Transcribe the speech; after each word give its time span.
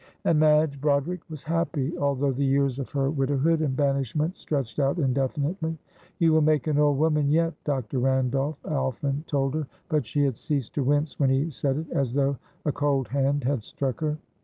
And 0.25 0.39
Madge 0.39 0.81
Broderick 0.81 1.21
was 1.29 1.43
happy, 1.43 1.95
although 1.95 2.31
the 2.31 2.43
years 2.43 2.79
of 2.79 2.89
her 2.89 3.11
widowhood 3.11 3.61
and 3.61 3.75
banishment 3.75 4.35
stretched 4.35 4.79
out 4.79 4.97
indefinitely. 4.97 5.77
"You 6.17 6.33
will 6.33 6.41
make 6.41 6.65
an 6.65 6.79
old 6.79 6.97
woman 6.97 7.29
yet," 7.29 7.53
Dr. 7.65 7.99
Randolph 7.99 8.57
often 8.65 9.23
told 9.27 9.53
her, 9.53 9.67
but 9.89 10.03
she 10.07 10.23
had 10.23 10.37
ceased 10.37 10.73
to 10.73 10.83
wince 10.83 11.19
when 11.19 11.29
he 11.29 11.51
said 11.51 11.77
it 11.77 11.91
as 11.91 12.15
though 12.15 12.37
a 12.65 12.71
cold 12.71 13.09
hand 13.09 13.43
had 13.43 13.61
struck 13.61 14.01
her. 14.01 14.17